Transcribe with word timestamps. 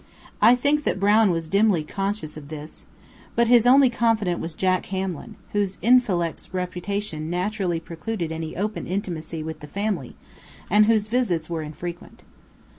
I 0.41 0.55
think 0.55 0.83
that 0.85 0.99
Brown 0.99 1.29
was 1.29 1.47
dimly 1.47 1.83
conscious 1.83 2.35
of 2.35 2.47
this. 2.49 2.85
But 3.35 3.49
his 3.49 3.67
only 3.67 3.91
confidant 3.91 4.39
was 4.39 4.55
Jack 4.55 4.87
Hamlin, 4.87 5.35
whose 5.51 5.77
INFELIX 5.83 6.55
reputation 6.55 7.29
naturally 7.29 7.79
precluded 7.79 8.31
any 8.31 8.55
open 8.57 8.87
intimacy 8.87 9.43
with 9.43 9.59
the 9.59 9.67
family, 9.67 10.15
and 10.71 10.87
whose 10.87 11.07
visits 11.07 11.51
were 11.51 11.61
infrequent. 11.61 12.23